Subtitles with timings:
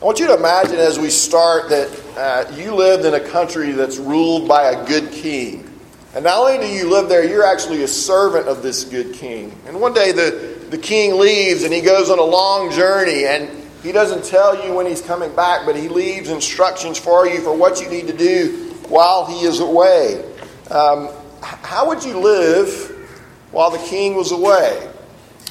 [0.00, 3.72] I want you to imagine as we start that uh, you lived in a country
[3.72, 5.68] that's ruled by a good king.
[6.14, 9.58] And not only do you live there, you're actually a servant of this good king.
[9.66, 13.50] And one day the, the king leaves and he goes on a long journey and
[13.82, 17.56] he doesn't tell you when he's coming back, but he leaves instructions for you for
[17.56, 20.24] what you need to do while he is away.
[20.70, 21.08] Um,
[21.42, 22.70] how would you live
[23.50, 24.88] while the king was away?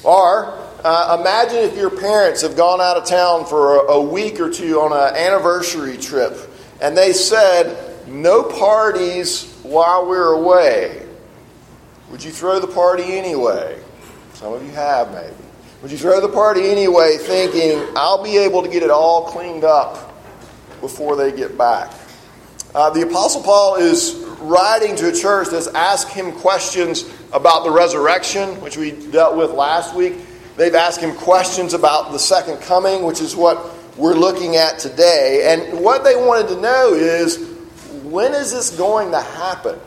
[0.04, 4.38] Or uh, imagine if your parents have gone out of town for a, a week
[4.40, 6.38] or two on an anniversary trip
[6.80, 11.06] and they said, no parties while we're away.
[12.10, 13.82] Would you throw the party anyway?
[14.34, 15.34] Some of you have, maybe.
[15.82, 19.64] Would you throw the party anyway, thinking, I'll be able to get it all cleaned
[19.64, 20.14] up
[20.80, 21.92] before they get back?
[22.74, 27.70] Uh, the Apostle Paul is writing to a church that's asked him questions about the
[27.70, 30.14] resurrection, which we dealt with last week.
[30.58, 33.64] They've asked him questions about the second coming, which is what
[33.96, 35.52] we're looking at today.
[35.52, 37.38] And what they wanted to know is
[38.02, 39.78] when is this going to happen?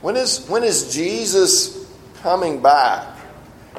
[0.00, 3.06] When is, when is Jesus coming back?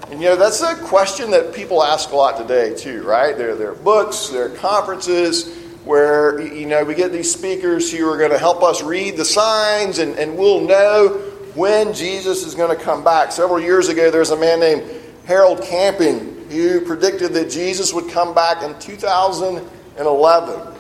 [0.09, 3.37] And you know, that's a question that people ask a lot today, too, right?
[3.37, 8.09] There, there are books, there are conferences where, you know, we get these speakers who
[8.09, 11.09] are going to help us read the signs and, and we'll know
[11.55, 13.33] when Jesus is going to come back.
[13.33, 14.83] Several years ago, there was a man named
[15.25, 20.75] Harold Camping, who predicted that Jesus would come back in 2011.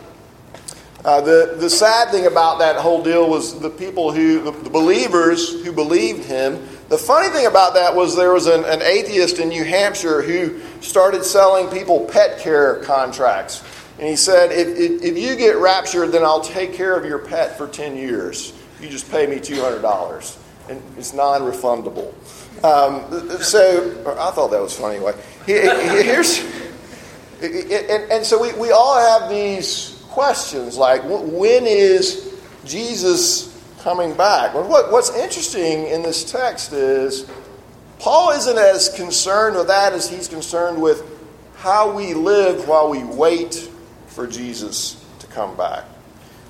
[1.03, 5.63] Uh, the, the sad thing about that whole deal was the people who, the, believers
[5.63, 6.53] who believed him.
[6.89, 10.59] The funny thing about that was there was an, an atheist in New Hampshire who
[10.81, 13.63] started selling people pet care contracts.
[13.99, 17.19] And he said, if, if, if you get raptured, then I'll take care of your
[17.19, 18.53] pet for 10 years.
[18.81, 20.44] You just pay me $200.
[20.69, 22.13] And it's non refundable.
[22.63, 25.13] Um, so I thought that was funny anyway.
[25.45, 26.39] Here's,
[27.41, 34.55] and, and so we, we all have these questions like when is Jesus coming back?
[34.55, 37.29] Well, what, what's interesting in this text is
[37.99, 41.03] Paul isn't as concerned with that as he's concerned with
[41.57, 43.69] how we live while we wait
[44.07, 45.83] for Jesus to come back.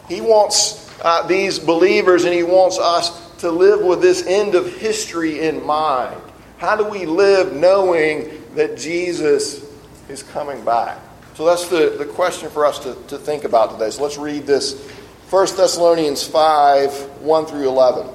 [0.08, 4.76] He wants uh, these believers and he wants us to live with this end of
[4.78, 6.20] history in mind?
[6.58, 9.66] How do we live knowing that Jesus
[10.10, 11.00] is coming back?
[11.36, 13.90] So that's the, the question for us to, to think about today.
[13.90, 14.82] So let's read this
[15.30, 18.08] 1 Thessalonians 5 1 through 11.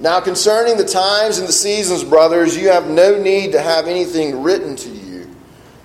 [0.00, 4.42] Now, concerning the times and the seasons, brothers, you have no need to have anything
[4.42, 5.04] written to you.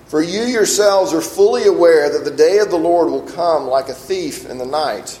[0.06, 3.88] For you yourselves are fully aware that the day of the Lord will come like
[3.88, 5.20] a thief in the night.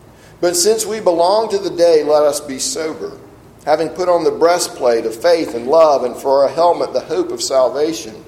[0.41, 3.15] But since we belong to the day, let us be sober,
[3.63, 7.29] having put on the breastplate of faith and love, and for a helmet the hope
[7.29, 8.25] of salvation.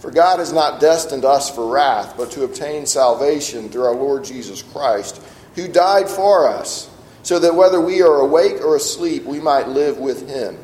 [0.00, 4.24] For God has not destined us for wrath, but to obtain salvation through our Lord
[4.24, 5.22] Jesus Christ,
[5.54, 6.90] who died for us,
[7.22, 10.58] so that whether we are awake or asleep, we might live with him.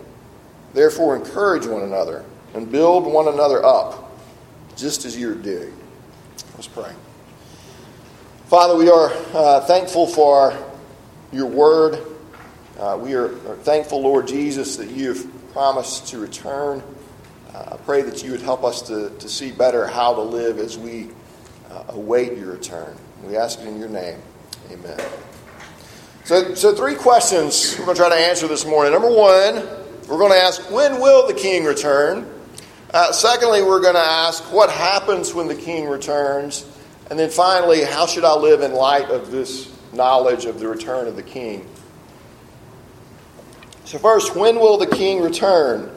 [0.75, 4.13] Therefore, encourage one another and build one another up,
[4.77, 5.73] just as you're doing.
[6.55, 6.93] Let's pray.
[8.47, 10.53] Father, we are uh, thankful for
[11.33, 11.99] your word.
[12.79, 16.83] Uh, we are, are, thankful, Lord Jesus, that you have promised to return.
[17.55, 20.59] Uh, I pray that you would help us to, to see better how to live
[20.59, 21.09] as we
[21.71, 22.97] uh, await your return.
[23.25, 24.21] We ask it in your name.
[24.71, 25.01] Amen.
[26.25, 28.93] So, so, three questions we're going to try to answer this morning.
[28.93, 29.57] Number one,
[30.09, 32.31] we're going to ask, when will the king return?
[32.93, 36.67] Uh, secondly, we're going to ask, what happens when the king returns?
[37.11, 41.07] And then finally, how should I live in light of this knowledge of the return
[41.07, 41.67] of the king.
[43.85, 45.91] So, first, when will the king return?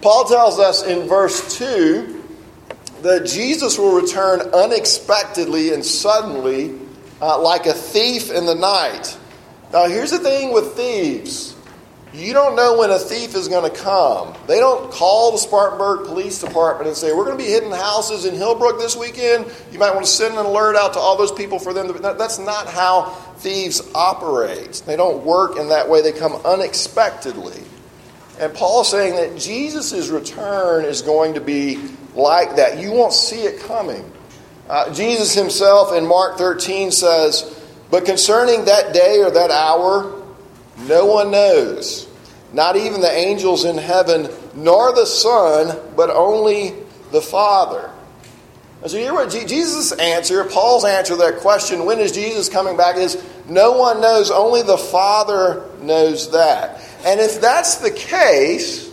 [0.00, 2.22] Paul tells us in verse 2
[3.02, 6.78] that Jesus will return unexpectedly and suddenly,
[7.20, 9.16] uh, like a thief in the night.
[9.72, 11.53] Now, here's the thing with thieves
[12.14, 14.34] you don't know when a thief is going to come.
[14.46, 18.24] They don't call the Spartanburg Police Department and say, We're going to be hitting houses
[18.24, 19.46] in Hillbrook this weekend.
[19.72, 21.90] You might want to send an alert out to all those people for them.
[22.00, 24.84] That's not how thieves operate.
[24.86, 27.60] They don't work in that way, they come unexpectedly.
[28.38, 31.82] And Paul is saying that Jesus' return is going to be
[32.14, 32.78] like that.
[32.78, 34.08] You won't see it coming.
[34.68, 37.60] Uh, Jesus himself in Mark 13 says,
[37.90, 40.23] But concerning that day or that hour,
[40.78, 42.08] no one knows,
[42.52, 46.74] not even the angels in heaven, nor the Son, but only
[47.10, 47.90] the Father.
[48.82, 52.48] And so you hear what Jesus' answer, Paul's answer to that question, when is Jesus
[52.48, 56.82] coming back, is no one knows, only the Father knows that.
[57.04, 58.90] And if that's the case,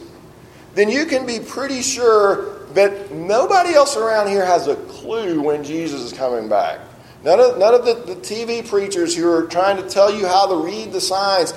[0.75, 5.63] then you can be pretty sure that nobody else around here has a clue when
[5.63, 6.79] Jesus is coming back.
[7.23, 10.47] None of, none of the, the TV preachers who are trying to tell you how
[10.47, 11.53] to read the signs,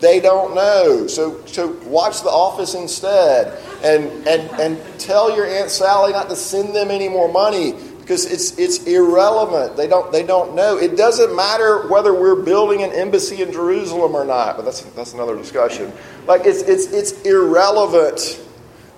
[0.00, 1.06] they don't know.
[1.06, 6.36] So, so watch The Office instead and, and, and tell your Aunt Sally not to
[6.36, 9.76] send them any more money because it's, it's irrelevant.
[9.76, 10.76] They don't, they don't know.
[10.76, 15.12] It doesn't matter whether we're building an embassy in Jerusalem or not, but that's, that's
[15.12, 15.92] another discussion.
[16.26, 18.40] Like, it's, it's, it's irrelevant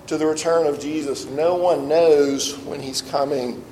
[0.07, 1.25] to the return of Jesus.
[1.25, 3.63] No one knows when he's coming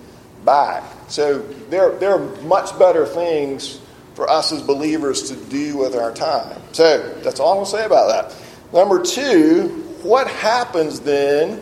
[0.48, 0.84] back.
[1.10, 1.40] So
[1.70, 3.80] there, there are much better things
[4.16, 6.60] for us as believers to do with our time.
[6.72, 8.36] So that's all I'm going to say about that.
[8.74, 9.68] Number two,
[10.02, 11.58] what happens then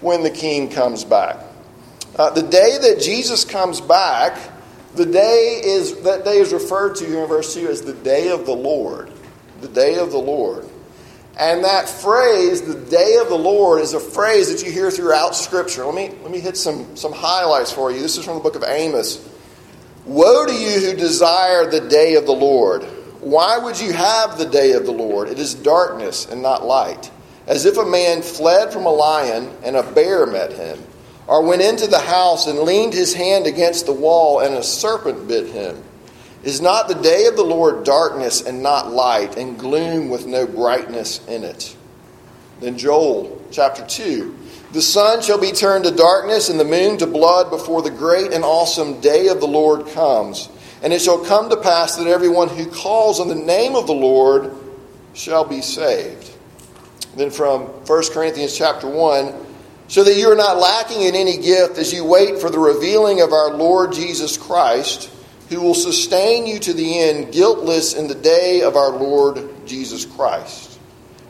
[0.00, 1.36] when the king comes back?
[2.16, 4.38] Uh, the day that Jesus comes back,
[4.94, 8.46] the day is that day is referred to in verse 2 as the day of
[8.46, 9.10] the Lord.
[9.60, 10.68] The day of the Lord.
[11.38, 15.34] And that phrase, the day of the Lord, is a phrase that you hear throughout
[15.34, 15.84] Scripture.
[15.84, 18.00] Let me, let me hit some, some highlights for you.
[18.00, 19.28] This is from the book of Amos.
[20.04, 22.84] Woe to you who desire the day of the Lord.
[23.20, 25.28] Why would you have the day of the Lord?
[25.28, 27.10] It is darkness and not light.
[27.46, 30.78] As if a man fled from a lion and a bear met him,
[31.26, 35.26] or went into the house and leaned his hand against the wall and a serpent
[35.26, 35.82] bit him.
[36.44, 40.46] Is not the day of the Lord darkness and not light, and gloom with no
[40.46, 41.74] brightness in it?
[42.60, 44.36] Then Joel chapter 2
[44.72, 48.32] The sun shall be turned to darkness, and the moon to blood before the great
[48.32, 50.50] and awesome day of the Lord comes.
[50.82, 53.94] And it shall come to pass that everyone who calls on the name of the
[53.94, 54.54] Lord
[55.14, 56.30] shall be saved.
[57.16, 59.32] Then from 1 Corinthians chapter 1
[59.88, 63.22] so that you are not lacking in any gift as you wait for the revealing
[63.22, 65.10] of our Lord Jesus Christ
[65.48, 70.04] who will sustain you to the end, guiltless in the day of our Lord Jesus
[70.04, 70.78] Christ.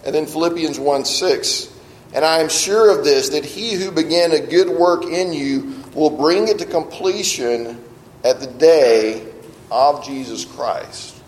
[0.05, 1.71] And then Philippians 1 6.
[2.15, 5.83] And I am sure of this, that he who began a good work in you
[5.95, 7.83] will bring it to completion
[8.23, 9.27] at the day
[9.71, 11.21] of Jesus Christ.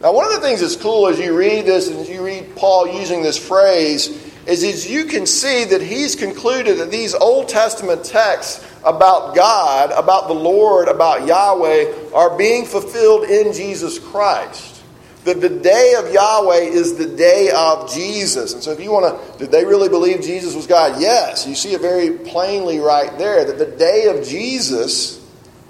[0.00, 2.86] Now, one of the things that's cool as you read this and you read Paul
[3.00, 4.08] using this phrase
[4.46, 9.90] is, is you can see that he's concluded that these Old Testament texts about God,
[9.92, 14.82] about the Lord, about Yahweh are being fulfilled in Jesus Christ.
[15.24, 18.54] That the day of Yahweh is the day of Jesus.
[18.54, 21.00] And so if you want to, did they really believe Jesus was God?
[21.00, 21.46] Yes.
[21.46, 25.22] You see it very plainly right there that the day of Jesus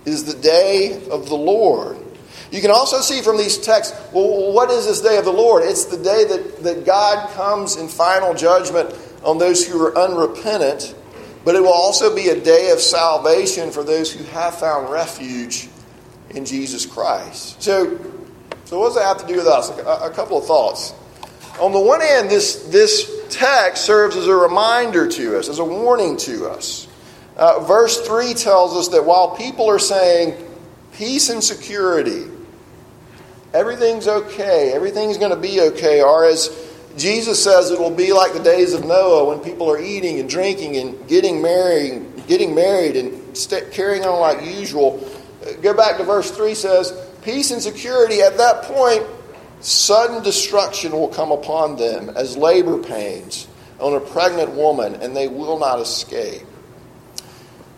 [0.04, 1.98] is the day of the Lord.
[2.50, 5.64] You can also see from these texts, well, what is this day of the Lord?
[5.64, 10.94] It's the day that, that God comes in final judgment on those who are unrepentant
[11.48, 15.66] but it will also be a day of salvation for those who have found refuge
[16.28, 17.62] in Jesus Christ.
[17.62, 17.98] So,
[18.66, 19.70] so what does that have to do with us?
[19.70, 20.92] A, a couple of thoughts.
[21.58, 25.64] On the one hand, this, this text serves as a reminder to us, as a
[25.64, 26.86] warning to us.
[27.34, 30.34] Uh, verse 3 tells us that while people are saying
[30.92, 32.26] peace and security,
[33.54, 36.48] everything's okay, everything's going to be okay, or as
[36.98, 40.28] Jesus says it will be like the days of Noah when people are eating and
[40.28, 45.08] drinking and getting married, getting married and st- carrying on like usual.
[45.62, 49.04] Go back to verse 3 says, Peace and security at that point,
[49.60, 53.46] sudden destruction will come upon them as labor pains
[53.78, 56.42] on a pregnant woman, and they will not escape.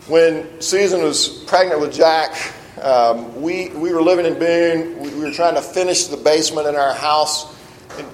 [0.07, 2.35] When Susan was pregnant with Jack,
[2.81, 4.99] um, we, we were living in Boone.
[4.99, 7.55] We, we were trying to finish the basement in our house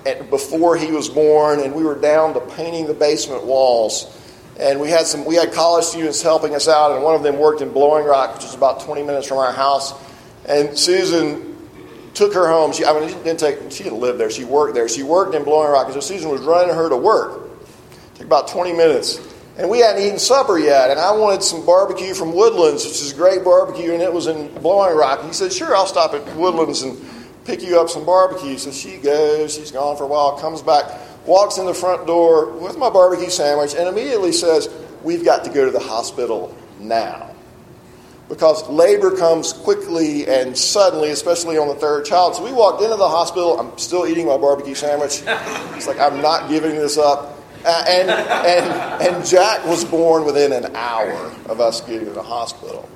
[0.06, 4.14] and, before he was born, and we were down to painting the basement walls.
[4.60, 7.38] And we had some we had college students helping us out, and one of them
[7.38, 9.94] worked in Blowing Rock, which is about 20 minutes from our house.
[10.48, 11.56] And Susan
[12.14, 12.74] took her home.
[12.74, 13.72] She, I mean, she didn't take.
[13.72, 14.32] She didn't live there.
[14.32, 14.90] She worked there.
[14.90, 17.50] She worked in Blowing Rock, and so Susan was running her to work.
[18.14, 19.20] It took about 20 minutes,
[19.58, 20.90] and we hadn't eaten supper yet.
[20.90, 24.52] And I wanted some barbecue from Woodlands, which is great barbecue, and it was in
[24.56, 25.20] Blowing Rock.
[25.20, 26.98] And he said, "Sure, I'll stop at Woodlands and."
[27.48, 28.58] Pick you up some barbecue.
[28.58, 30.86] So she goes, she's gone for a while, comes back,
[31.25, 34.70] walks in the front door with my barbecue sandwich, and immediately says,
[35.04, 37.32] We've got to go to the hospital now.
[38.27, 42.36] Because labor comes quickly and suddenly, especially on the third child.
[42.36, 43.58] So we walked into the hospital.
[43.58, 45.24] I'm still eating my barbecue sandwich.
[45.77, 47.38] It's like, I'm not giving this up.
[47.63, 52.24] Uh, and, and, and Jack was born within an hour of us getting to the
[52.24, 52.89] hospital.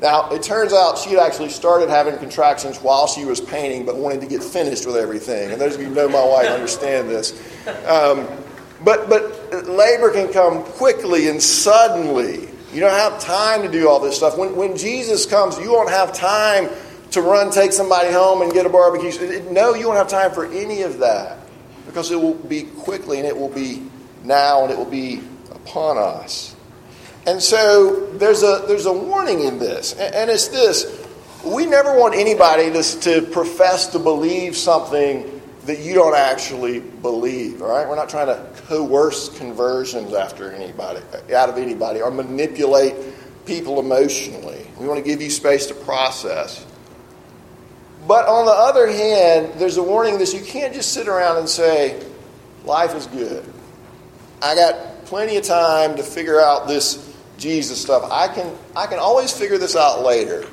[0.00, 3.96] Now, it turns out she had actually started having contractions while she was painting, but
[3.96, 5.50] wanted to get finished with everything.
[5.50, 7.32] And those of you who know my wife understand this.
[7.86, 8.28] Um,
[8.84, 12.48] but, but labor can come quickly and suddenly.
[12.72, 14.38] You don't have time to do all this stuff.
[14.38, 16.68] When, when Jesus comes, you won't have time
[17.10, 19.42] to run, take somebody home, and get a barbecue.
[19.50, 21.38] No, you won't have time for any of that
[21.86, 23.82] because it will be quickly and it will be
[24.22, 26.54] now and it will be upon us.
[27.28, 31.06] And so there's a, there's a warning in this, and it's this
[31.44, 37.60] we never want anybody to, to profess to believe something that you don't actually believe.
[37.60, 41.00] All right, we're not trying to coerce conversions after anybody,
[41.34, 42.94] out of anybody, or manipulate
[43.44, 44.66] people emotionally.
[44.80, 46.64] We want to give you space to process.
[48.06, 51.48] But on the other hand, there's a warning that you can't just sit around and
[51.48, 52.02] say,
[52.64, 53.44] life is good.
[54.40, 57.07] I got plenty of time to figure out this
[57.38, 58.08] Jesus stuff.
[58.10, 60.44] I can, I can always figure this out later.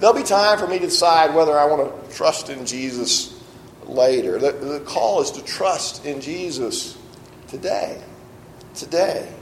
[0.00, 3.40] There'll be time for me to decide whether I want to trust in Jesus
[3.84, 4.38] later.
[4.38, 6.96] The, the call is to trust in Jesus
[7.48, 8.02] today.
[8.74, 9.32] Today.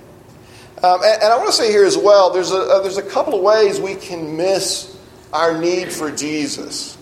[0.82, 3.02] Um, and, and, I want to say here as well there's a, uh, there's a
[3.02, 4.98] couple of ways we can miss
[5.32, 6.98] our need for Jesus.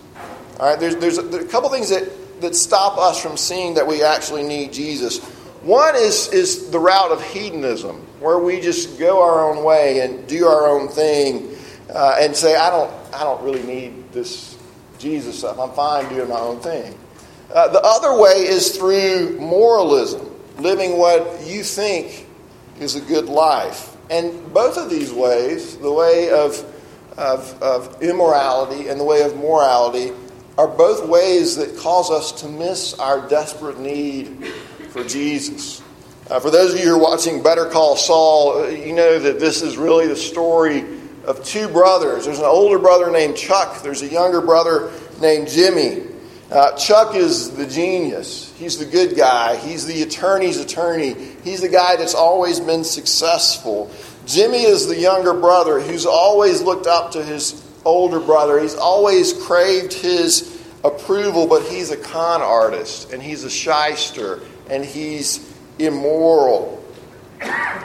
[0.58, 3.74] All right, there's, there's, a, there's a couple things that, that stop us from seeing
[3.74, 5.18] that we actually need Jesus.
[5.62, 10.26] One is, is the route of hedonism, where we just go our own way and
[10.28, 11.56] do our own thing
[11.92, 14.58] uh, and say, I don't, I don't really need this
[14.98, 15.58] Jesus stuff.
[15.58, 16.96] I'm fine doing my own thing.
[17.52, 22.26] Uh, the other way is through moralism, living what you think
[22.78, 23.96] is a good life.
[24.10, 26.62] And both of these ways, the way of,
[27.16, 30.12] of, of immorality and the way of morality,
[30.58, 34.46] are both ways that cause us to miss our desperate need
[34.90, 35.82] for Jesus.
[36.30, 39.40] Uh, for those of you who are watching Better Call Saul, uh, you know that
[39.40, 40.84] this is really the story
[41.24, 42.24] of two brothers.
[42.24, 46.06] There's an older brother named Chuck, there's a younger brother named Jimmy.
[46.48, 48.54] Uh, Chuck is the genius.
[48.56, 49.56] He's the good guy.
[49.56, 51.14] He's the attorney's attorney.
[51.42, 53.90] He's the guy that's always been successful.
[54.24, 58.60] Jimmy is the younger brother who's always looked up to his older brother.
[58.60, 64.84] He's always craved his approval, but he's a con artist and he's a shyster and
[64.84, 65.49] he's
[65.86, 66.84] immoral.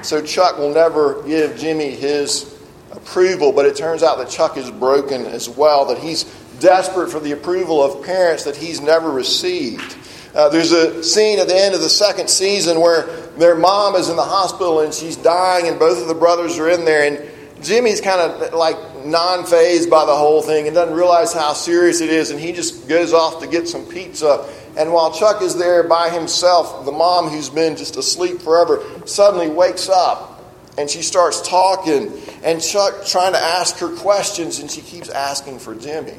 [0.01, 2.59] So Chuck will never give Jimmy his
[2.91, 6.23] approval, but it turns out that Chuck is broken as well, that he's
[6.59, 9.97] desperate for the approval of parents that he's never received.
[10.33, 13.03] Uh, there's a scene at the end of the second season where
[13.37, 16.69] their mom is in the hospital and she's dying, and both of the brothers are
[16.69, 18.75] in there, and Jimmy's kind of like
[19.05, 22.51] non fazed by the whole thing and doesn't realize how serious it is, and he
[22.51, 24.47] just goes off to get some pizza
[24.77, 29.49] and while Chuck is there by himself, the mom who's been just asleep forever suddenly
[29.49, 30.43] wakes up
[30.77, 32.11] and she starts talking.
[32.43, 36.17] And Chuck trying to ask her questions, and she keeps asking for Jimmy.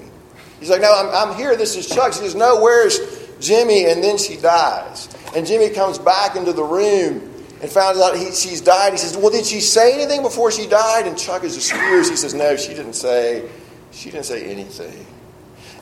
[0.59, 1.55] He's like, No, I'm, I'm here.
[1.57, 2.15] This is Chuck.
[2.15, 2.99] She says, No, where's
[3.39, 3.85] Jimmy?
[3.85, 5.15] And then she dies.
[5.37, 8.93] And Jimmy comes back into the room and found out he, she's died.
[8.93, 11.07] He says, Well, did she say anything before she died?
[11.07, 12.09] And Chuck is just furious.
[12.09, 13.49] He says, No, she didn't say.
[13.93, 15.07] She didn't say anything.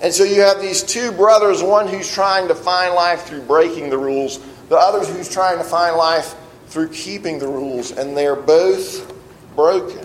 [0.01, 3.91] And so you have these two brothers, one who's trying to find life through breaking
[3.91, 4.39] the rules,
[4.69, 6.35] the other who's trying to find life
[6.67, 9.13] through keeping the rules, and they're both
[9.55, 10.05] broken.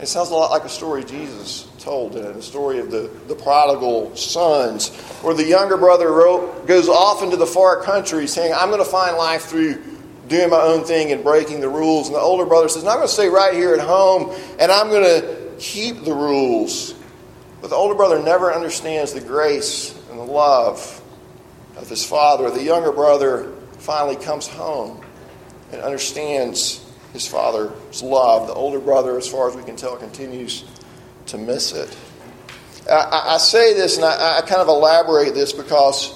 [0.00, 3.34] It sounds a lot like a story Jesus told in the story of the, the
[3.34, 4.90] prodigal sons,
[5.22, 8.88] where the younger brother wrote, goes off into the far country saying, I'm going to
[8.88, 9.82] find life through
[10.28, 12.08] doing my own thing and breaking the rules.
[12.08, 14.70] And the older brother says, no, I'm going to stay right here at home and
[14.70, 16.94] I'm going to keep the rules.
[17.60, 21.02] But the older brother never understands the grace and the love
[21.76, 22.50] of his father.
[22.50, 25.02] The younger brother finally comes home
[25.72, 28.46] and understands his father's love.
[28.46, 30.64] The older brother, as far as we can tell, continues
[31.26, 31.96] to miss it.
[32.90, 36.14] I, I say this and I, I, kind of elaborate this because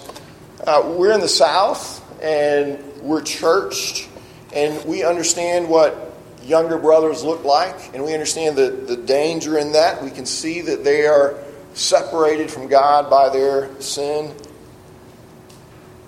[0.66, 4.08] uh, we're in the South and we're churched
[4.54, 6.12] and we understand what
[6.44, 10.02] younger brothers look like, and we understand the, the danger in that.
[10.02, 11.38] We can see that they are
[11.74, 14.34] separated from God by their sin.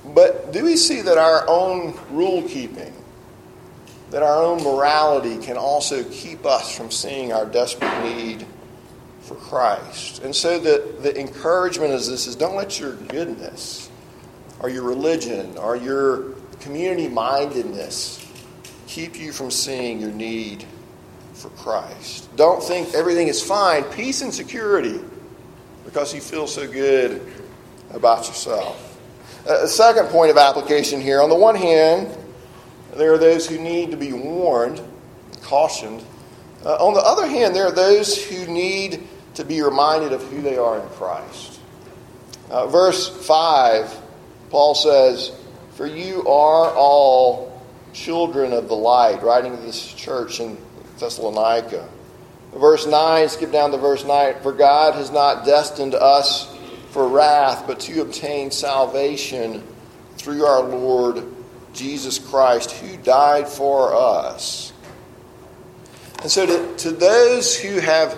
[0.04, 2.92] But do we see that our own rule keeping,
[4.10, 8.46] that our own morality can also keep us from seeing our desperate need
[9.22, 10.22] for Christ?
[10.22, 13.88] And so the, the encouragement is this is don't let your goodness
[14.60, 18.20] or your religion or your community mindedness
[18.86, 20.64] keep you from seeing your need
[21.32, 22.34] for Christ.
[22.36, 23.82] Don't think everything is fine.
[23.84, 25.00] Peace and security
[25.84, 27.20] because you feel so good
[27.90, 28.98] about yourself.
[29.46, 32.16] A second point of application here on the one hand,
[32.94, 34.80] there are those who need to be warned,
[35.42, 36.02] cautioned
[36.64, 40.40] Uh, on the other hand, there are those who need to be reminded of who
[40.40, 41.60] they are in Christ.
[42.48, 43.94] Uh, verse 5,
[44.48, 45.32] Paul says,
[45.74, 47.60] For you are all
[47.92, 50.56] children of the light, writing to this church in
[50.98, 51.88] Thessalonica.
[52.52, 54.36] Verse 9, skip down to verse 9.
[54.42, 56.54] For God has not destined us
[56.90, 59.64] for wrath, but to obtain salvation
[60.16, 61.24] through our Lord
[61.72, 64.72] Jesus Christ, who died for us.
[66.22, 68.16] And so, to, to those who have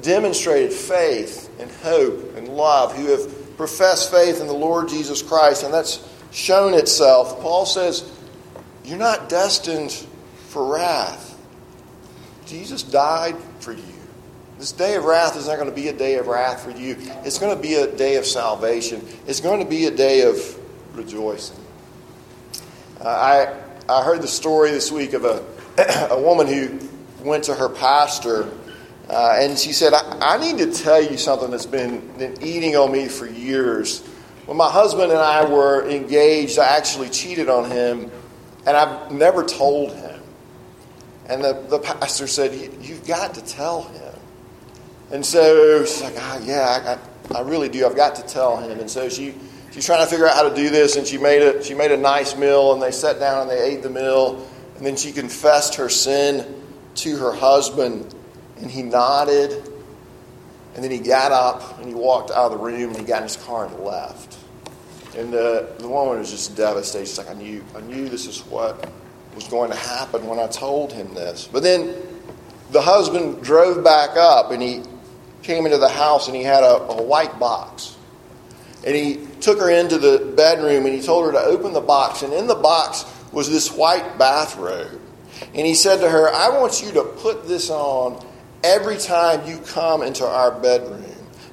[0.00, 5.62] demonstrated faith and hope and love, who have professed faith in the Lord Jesus Christ,
[5.62, 5.98] and that's
[6.30, 8.10] shown itself, Paul says,
[8.84, 9.92] You're not destined
[10.48, 11.38] for wrath.
[12.46, 13.82] Jesus died for you.
[14.58, 16.96] This day of wrath is not going to be a day of wrath for you.
[17.24, 19.06] It's going to be a day of salvation.
[19.26, 20.36] It's going to be a day of
[20.94, 21.56] rejoicing.
[23.00, 25.44] Uh, I, I heard the story this week of a,
[26.10, 26.78] a woman who
[27.24, 28.50] went to her pastor
[29.10, 32.76] uh, and she said, I, I, need to tell you something that's been, been eating
[32.76, 34.08] on me for years.
[34.50, 38.10] When my husband and I were engaged, I actually cheated on him,
[38.66, 40.20] and I've never told him.
[41.26, 42.52] And the, the pastor said,
[42.82, 44.12] You've got to tell him.
[45.12, 46.98] And so she's like, ah, Yeah,
[47.30, 47.86] I, I really do.
[47.86, 48.80] I've got to tell him.
[48.80, 49.36] And so she,
[49.70, 50.96] she's trying to figure out how to do this.
[50.96, 53.62] And she made, a, she made a nice meal, and they sat down and they
[53.62, 54.44] ate the meal.
[54.78, 56.60] And then she confessed her sin
[56.96, 58.12] to her husband.
[58.56, 59.52] And he nodded.
[60.74, 63.18] And then he got up and he walked out of the room and he got
[63.18, 64.39] in his car and left.
[65.16, 67.06] And the, the woman was just devastated.
[67.06, 68.88] She's like, I knew, I knew this is what
[69.34, 71.48] was going to happen when I told him this.
[71.50, 71.94] But then
[72.70, 74.82] the husband drove back up and he
[75.42, 77.96] came into the house and he had a, a white box.
[78.86, 82.22] And he took her into the bedroom and he told her to open the box.
[82.22, 85.00] And in the box was this white bathrobe.
[85.54, 88.24] And he said to her, I want you to put this on
[88.62, 91.04] every time you come into our bedroom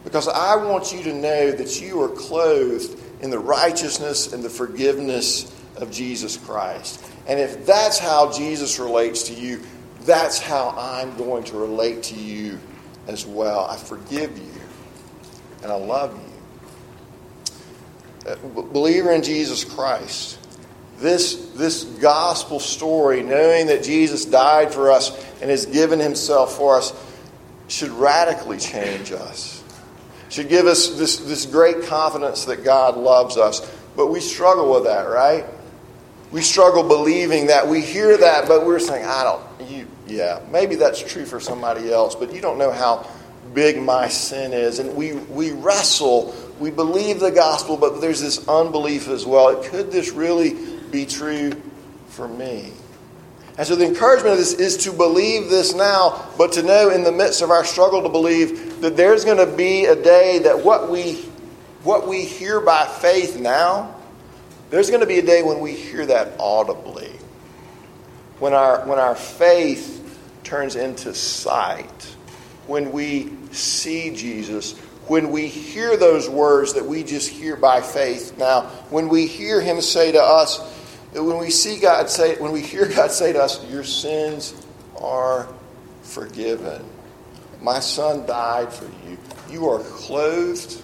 [0.04, 4.50] because I want you to know that you are clothed in the righteousness and the
[4.50, 7.04] forgiveness of Jesus Christ.
[7.28, 9.62] And if that's how Jesus relates to you,
[10.02, 12.60] that's how I'm going to relate to you
[13.08, 13.66] as well.
[13.66, 14.62] I forgive you
[15.64, 16.24] and I love you.
[18.32, 20.40] Uh, believer in Jesus Christ,
[21.00, 26.78] this, this gospel story, knowing that Jesus died for us and has given himself for
[26.78, 26.94] us,
[27.68, 29.57] should radically change us.
[30.30, 33.62] Should give us this, this great confidence that God loves us.
[33.96, 35.46] But we struggle with that, right?
[36.32, 37.68] we struggle believing that.
[37.68, 41.92] We hear that, but we're saying, I don't, you, yeah, maybe that's true for somebody
[41.92, 43.10] else, but you don't know how
[43.54, 44.80] big my sin is.
[44.80, 46.36] And we, we wrestle.
[46.60, 49.64] We believe the gospel, but there's this unbelief as well.
[49.64, 50.56] Could this really
[50.92, 51.54] be true
[52.10, 52.74] for me?
[53.58, 57.04] And so the encouragement of this is to believe this now, but to know in
[57.04, 60.64] the midst of our struggle to believe that there's going to be a day that
[60.64, 61.16] what we,
[61.84, 63.96] what we hear by faith now
[64.70, 67.12] there's going to be a day when we hear that audibly.
[68.40, 70.04] When our, when our faith
[70.44, 72.16] turns into sight.
[72.68, 74.78] When we see Jesus.
[75.08, 78.64] When we hear those words that we just hear by faith now.
[78.90, 80.60] When we hear Him say to us,
[81.14, 84.54] when we see God say, when we hear God say to us, Your sins
[85.00, 85.48] are
[86.02, 86.84] forgiven.
[87.62, 89.18] My son died for you.
[89.50, 90.84] You are clothed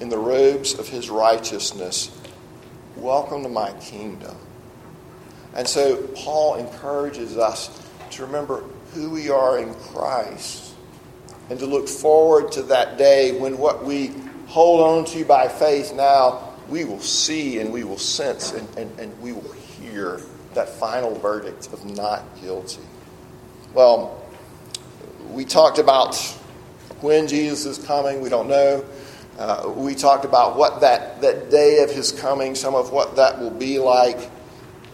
[0.00, 2.10] in the robes of his righteousness.
[2.96, 4.36] Welcome to my kingdom.
[5.54, 8.62] And so Paul encourages us to remember
[8.94, 10.74] who we are in Christ
[11.50, 14.12] and to look forward to that day when what we
[14.46, 19.00] hold on to by faith now, we will see and we will sense and, and,
[19.00, 20.20] and we will hear
[20.54, 22.82] that final verdict of not guilty.
[23.74, 24.25] Well,
[25.30, 26.16] we talked about
[27.00, 28.20] when Jesus is coming.
[28.20, 28.84] We don't know.
[29.38, 33.38] Uh, we talked about what that, that day of his coming, some of what that
[33.38, 34.30] will be like.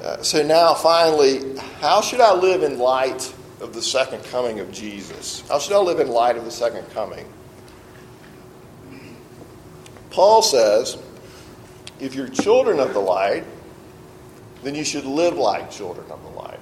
[0.03, 4.73] Uh, so now, finally, how should I live in light of the second coming of
[4.73, 5.49] Jesus?
[5.49, 7.25] How should I live in light of the second coming?
[10.11, 10.99] Paul says,
[12.01, 13.45] if you're children of the light,
[14.65, 16.61] then you should live like children of the light.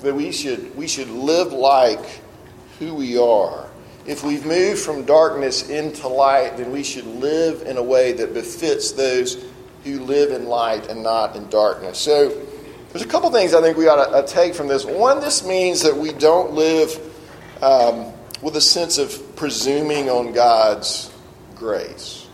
[0.00, 2.21] That we should, we should live like
[2.82, 3.68] who we are
[4.06, 8.34] if we've moved from darkness into light, then we should live in a way that
[8.34, 9.44] befits those
[9.84, 11.98] who live in light and not in darkness.
[11.98, 12.30] So,
[12.90, 14.84] there's a couple things I think we ought to uh, take from this.
[14.84, 16.90] One, this means that we don't live
[17.62, 21.10] um, with a sense of presuming on God's
[21.54, 22.26] grace.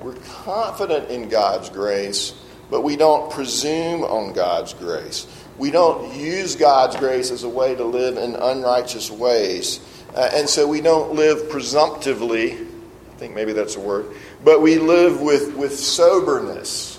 [0.00, 2.34] We're confident in God's grace,
[2.70, 5.26] but we don't presume on God's grace.
[5.58, 9.80] We don't use God's grace as a way to live in unrighteous ways.
[10.14, 14.14] Uh, and so we don't live presumptively, I think maybe that's a word,
[14.44, 16.98] but we live with, with soberness,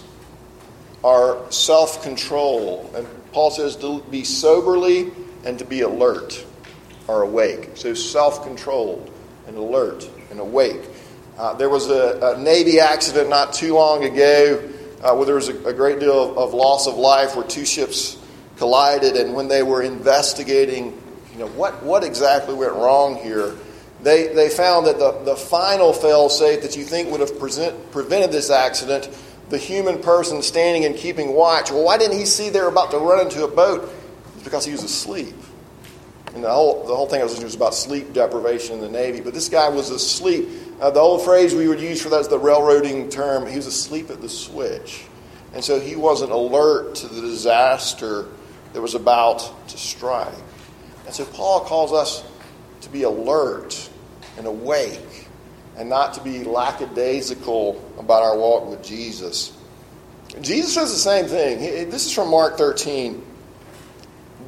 [1.03, 2.91] our self control.
[2.95, 5.11] And Paul says to be soberly
[5.45, 6.43] and to be alert
[7.07, 7.71] or awake.
[7.75, 9.11] So self controlled
[9.47, 10.81] and alert and awake.
[11.37, 14.61] Uh, there was a, a, Navy accident not too long ago
[15.03, 17.65] uh, where there was a, a great deal of, of, loss of life where two
[17.65, 18.17] ships
[18.57, 20.99] collided, and when they were investigating,
[21.31, 23.55] you know, what, what exactly went wrong here,
[24.01, 27.91] they, they found that the, the final fail safe that you think would have present,
[27.91, 29.09] prevented this accident,
[29.49, 32.97] the human person standing and keeping watch, well, why didn't he see they're about to
[32.97, 33.91] run into a boat?
[34.35, 35.35] It's because he was asleep.
[36.35, 39.21] And the whole, the whole thing I was was about sleep deprivation in the Navy,
[39.21, 40.47] but this guy was asleep.
[40.79, 43.47] Uh, the old phrase we would use for that is the railroading term.
[43.47, 45.05] He was asleep at the switch.
[45.53, 48.27] And so he wasn't alert to the disaster
[48.77, 50.27] that was about to strike.
[51.07, 52.23] And so Paul calls us
[52.81, 53.89] to be alert
[54.37, 55.27] and awake
[55.75, 59.57] and not to be lackadaisical about our walk with Jesus.
[60.41, 61.89] Jesus says the same thing.
[61.89, 63.25] This is from Mark 13.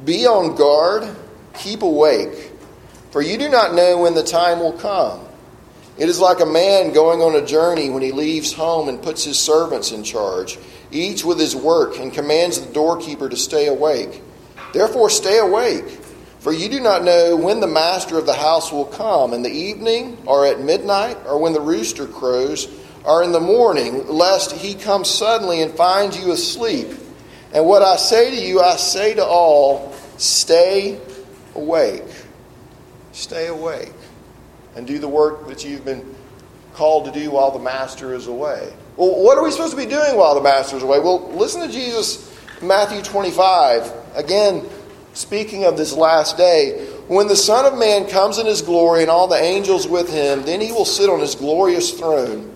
[0.04, 1.12] Be on guard,
[1.54, 2.52] keep awake,
[3.10, 5.26] for you do not know when the time will come.
[5.98, 9.24] It is like a man going on a journey when he leaves home and puts
[9.24, 10.56] his servants in charge,
[10.90, 14.22] each with his work, and commands the doorkeeper to stay awake.
[14.72, 15.88] Therefore, stay awake,
[16.38, 19.50] for you do not know when the master of the house will come, in the
[19.50, 22.68] evening, or at midnight, or when the rooster crows,
[23.04, 26.88] or in the morning, lest he come suddenly and find you asleep.
[27.52, 31.00] And what I say to you, I say to all stay
[31.54, 32.04] awake.
[33.12, 33.92] Stay awake
[34.76, 36.14] and do the work that you've been
[36.74, 38.72] called to do while the master is away.
[38.96, 40.98] Well, what are we supposed to be doing while the master is away?
[40.98, 43.92] Well, listen to Jesus, Matthew 25.
[44.14, 44.68] Again,
[45.14, 46.86] speaking of this last day.
[47.08, 50.42] When the Son of Man comes in his glory and all the angels with him,
[50.44, 52.54] then he will sit on his glorious throne.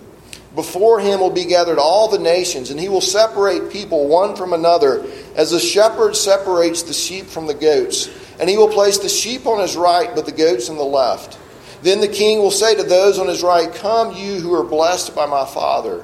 [0.55, 4.53] Before him will be gathered all the nations, and he will separate people one from
[4.53, 8.09] another, as a shepherd separates the sheep from the goats.
[8.39, 11.37] And he will place the sheep on his right, but the goats on the left.
[11.81, 15.13] Then the king will say to those on his right, Come, you who are blessed
[15.13, 16.03] by my Father.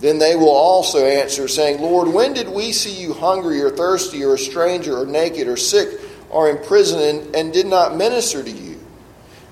[0.00, 4.22] Then they will also answer, saying, Lord, when did we see you hungry, or thirsty,
[4.24, 8.50] or a stranger, or naked, or sick, or in prison, and, did not minister to
[8.50, 8.78] you?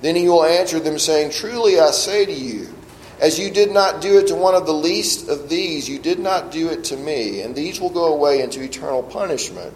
[0.03, 2.73] Then he will answer them, saying, Truly I say to you,
[3.19, 6.19] as you did not do it to one of the least of these, you did
[6.19, 7.41] not do it to me.
[7.41, 9.73] And these will go away into eternal punishment,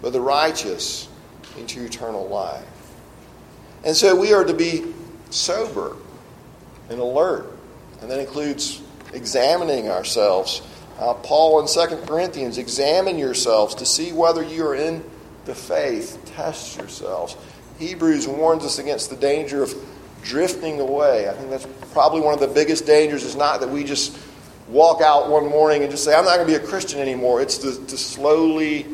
[0.00, 1.08] but the righteous
[1.58, 2.66] into eternal life.
[3.84, 4.82] And so we are to be
[5.28, 5.96] sober
[6.88, 7.52] and alert.
[8.00, 8.80] And that includes
[9.14, 10.62] examining ourselves.
[10.98, 15.04] Uh, Paul in 2 Corinthians, examine yourselves to see whether you are in
[15.44, 16.20] the faith.
[16.36, 17.36] Test yourselves.
[17.78, 19.74] Hebrews warns us against the danger of
[20.22, 21.28] drifting away.
[21.28, 24.16] I think that's probably one of the biggest dangers is not that we just
[24.68, 27.42] walk out one morning and just say, I'm not going to be a Christian anymore.
[27.42, 28.86] It's to, to slowly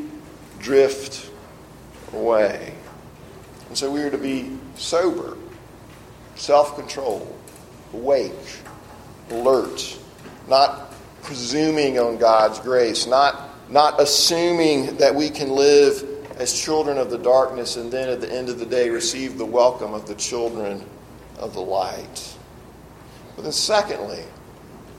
[0.59, 1.29] drift
[2.13, 2.73] away.
[3.69, 5.37] And so we are to be sober,
[6.35, 7.33] self controlled,
[7.93, 8.33] awake,
[9.29, 9.97] alert,
[10.47, 16.03] not presuming on God's grace, not, not assuming that we can live
[16.37, 19.45] as children of the darkness and then at the end of the day receive the
[19.45, 20.83] welcome of the children
[21.37, 22.35] of the light.
[23.35, 24.23] But then, secondly,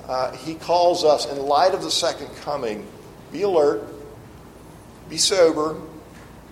[0.07, 2.87] uh, he calls us, in light of the second coming,
[3.31, 3.83] be alert,
[5.09, 5.77] be sober,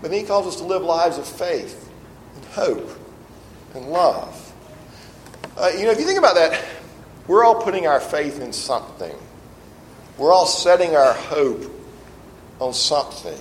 [0.00, 1.90] but then he calls us to live lives of faith
[2.36, 2.90] and hope
[3.74, 4.52] and love.
[5.56, 6.64] Uh, you know, if you think about that,
[7.30, 9.14] we're all putting our faith in something.
[10.18, 11.62] We're all setting our hope
[12.58, 13.38] on something.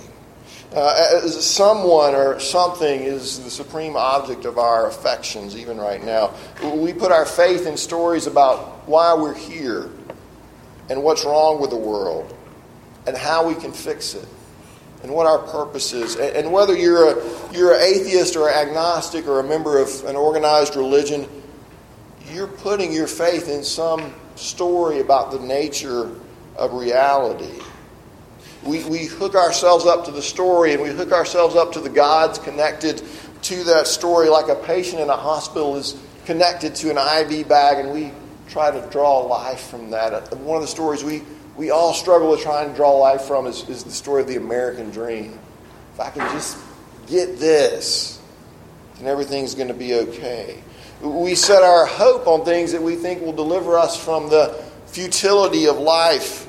[0.72, 6.32] Uh, someone or something is the supreme object of our affections, even right now.
[6.62, 9.90] We put our faith in stories about why we're here
[10.88, 12.32] and what's wrong with the world
[13.08, 14.28] and how we can fix it
[15.02, 16.14] and what our purpose is.
[16.14, 20.76] And whether you're, a, you're an atheist or agnostic or a member of an organized
[20.76, 21.28] religion,
[22.32, 26.10] you're putting your faith in some story about the nature
[26.56, 27.60] of reality.
[28.62, 31.88] We, we hook ourselves up to the story and we hook ourselves up to the
[31.88, 33.02] gods connected
[33.42, 37.78] to that story, like a patient in a hospital is connected to an IV bag,
[37.78, 38.12] and we
[38.48, 40.36] try to draw life from that.
[40.36, 41.22] One of the stories we
[41.56, 44.36] we all struggle with trying to draw life from is, is the story of the
[44.36, 45.38] American dream.
[45.92, 46.56] If I can just
[47.06, 48.18] get this,
[48.96, 50.62] then everything's going to be okay.
[51.00, 55.66] We set our hope on things that we think will deliver us from the futility
[55.66, 56.46] of life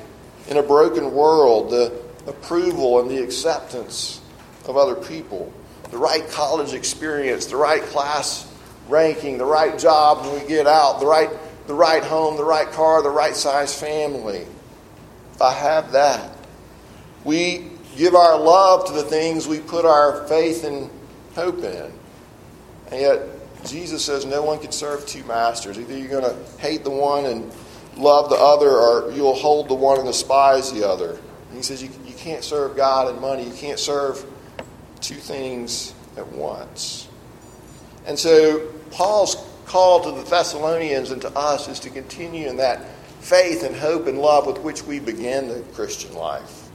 [0.48, 4.20] in a broken world, the approval and the acceptance
[4.66, 5.52] of other people,
[5.90, 8.52] the right college experience, the right class
[8.88, 11.30] ranking, the right job when we get out, the right,
[11.66, 14.46] the right home, the right car, the right size family.
[15.34, 16.36] If I have that.
[17.24, 20.90] We give our love to the things we put our faith and
[21.34, 21.92] hope in.
[22.90, 23.20] And yet,
[23.64, 25.78] Jesus says no one can serve two masters.
[25.78, 27.52] Either you're going to hate the one and
[27.96, 31.10] love the other, or you'll hold the one and despise the other.
[31.48, 33.44] And he says you, you can't serve God and money.
[33.44, 34.24] You can't serve
[35.00, 37.08] two things at once.
[38.06, 42.84] And so, Paul's call to the Thessalonians and to us is to continue in that
[43.20, 46.68] faith and hope and love with which we begin the Christian life.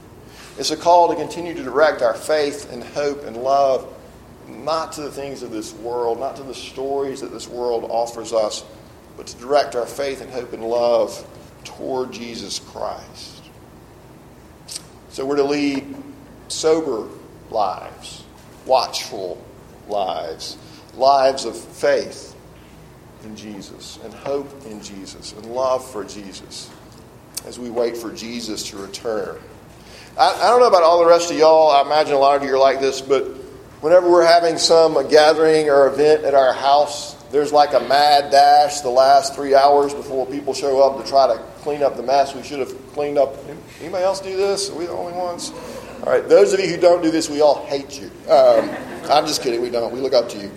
[0.58, 3.94] It's a call to continue to direct our faith and hope and love
[4.48, 8.32] not to the things of this world, not to the stories that this world offers
[8.32, 8.64] us,
[9.16, 11.26] but to direct our faith and hope and love
[11.64, 13.42] toward Jesus Christ.
[15.10, 15.96] So we're to lead
[16.48, 17.08] sober
[17.50, 18.24] lives,
[18.66, 19.42] watchful
[19.88, 20.56] lives,
[20.94, 22.34] lives of faith
[23.24, 26.70] in Jesus and hope in Jesus and love for Jesus
[27.46, 29.38] as we wait for Jesus to return.
[30.18, 31.70] I, I, don't know about all the rest of y'all.
[31.70, 33.37] I imagine a lot of you are like this, but
[33.80, 38.80] whenever we're having some gathering or event at our house, there's like a mad dash
[38.80, 42.34] the last three hours before people show up to try to clean up the mess
[42.34, 43.36] we should have cleaned up.
[43.80, 44.70] Anybody else do this?
[44.70, 45.52] Are we the only ones?
[46.00, 48.10] All right, those of you who don't do this, we all hate you.
[48.30, 48.70] Um,
[49.10, 49.60] I'm just kidding.
[49.60, 49.92] We don't.
[49.92, 50.50] We look up to you.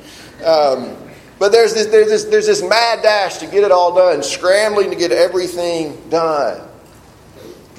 [0.45, 0.95] Um,
[1.39, 4.91] but there's this, there's, this, there's this mad dash to get it all done, scrambling
[4.91, 6.67] to get everything done.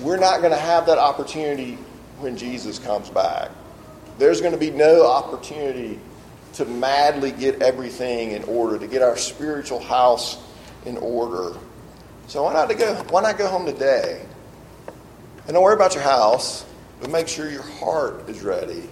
[0.01, 1.79] We're not going to have that opportunity
[2.19, 3.51] when Jesus comes back.
[4.19, 5.99] There's going to be no opportunity
[6.55, 10.39] to madly get everything in order, to get our spiritual house
[10.85, 11.57] in order.
[12.27, 12.95] So why not to go?
[13.11, 14.25] Why not go home today?
[15.47, 16.65] And don't worry about your house,
[17.01, 18.89] but make sure your heart is ready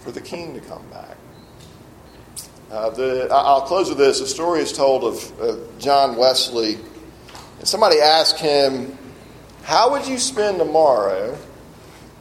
[0.00, 1.16] for the King to come back.
[2.70, 4.20] Uh, the, I'll close with this.
[4.20, 6.78] A story is told of uh, John Wesley.
[7.58, 8.96] And somebody asked him,
[9.62, 11.36] How would you spend tomorrow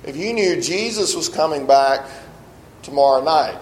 [0.03, 2.09] if you knew Jesus was coming back
[2.81, 3.57] tomorrow night?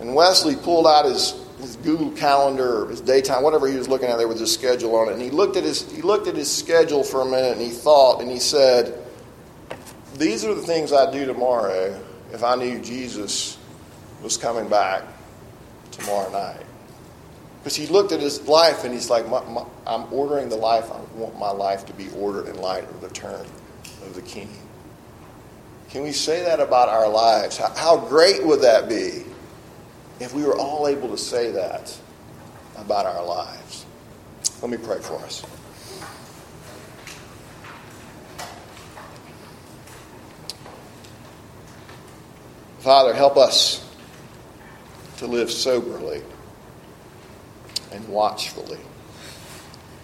[0.00, 4.18] And Wesley pulled out his, his Google calendar, his daytime, whatever he was looking at
[4.18, 5.14] there with his schedule on it.
[5.14, 7.70] And he looked at his, he looked at his schedule for a minute and he
[7.70, 8.98] thought and he said,
[10.16, 12.00] These are the things I'd do tomorrow
[12.32, 13.58] if I knew Jesus
[14.22, 15.02] was coming back
[15.90, 16.64] tomorrow night.
[17.60, 20.90] Because he looked at his life and he's like, my, my, I'm ordering the life,
[20.92, 23.46] I want my life to be ordered in light of the return
[24.02, 24.48] of the King.
[25.90, 27.56] Can we say that about our lives?
[27.56, 29.24] How, great would that be
[30.20, 31.96] if we were all able to say that
[32.76, 33.86] about our lives?
[34.60, 35.42] Let me pray for us.
[42.80, 43.84] Father, help us
[45.18, 46.22] to live soberly
[47.92, 48.78] and watchfully.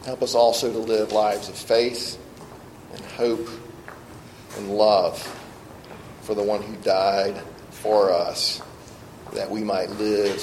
[0.07, 2.18] Help us also to live lives of faith
[2.94, 3.49] and hope
[4.57, 5.40] and love
[6.25, 8.61] for the one who died for us,
[9.35, 10.41] that we might live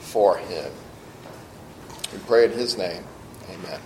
[0.00, 0.70] for him.
[2.12, 3.04] We pray in his name.
[3.50, 3.80] Amen.